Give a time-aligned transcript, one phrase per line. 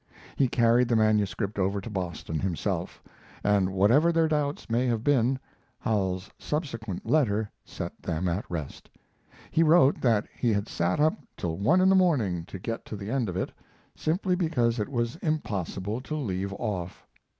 [0.35, 3.03] He carried the manuscript over to Boston himself,
[3.43, 5.37] and whatever their doubts may have been,
[5.77, 8.89] Howells's subsequent letter set them at rest.
[9.51, 12.95] He wrote that he had sat up till one in the morning to get to
[12.95, 13.51] the end of it,
[13.95, 17.05] simply because it was impossible to leave off.